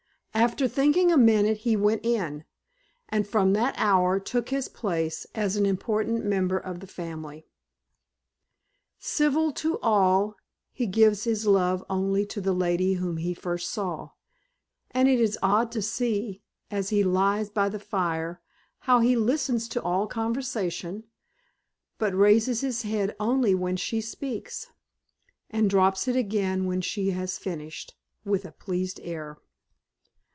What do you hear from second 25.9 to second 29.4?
it again when she has finished, with a pleased air.